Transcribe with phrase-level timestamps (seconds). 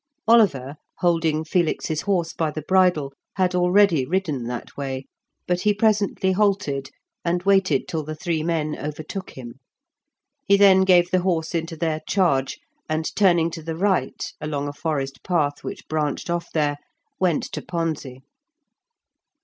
[0.27, 5.05] Oliver, holding Felix's horse by the bridle, had already ridden that way,
[5.47, 6.89] but he presently halted,
[7.23, 9.59] and waited till the three men overtook him.
[10.47, 12.57] He then gave the horse into their charge,
[12.89, 16.77] and turning to the right, along a forest path which branched off there,
[17.19, 18.21] went to Ponze.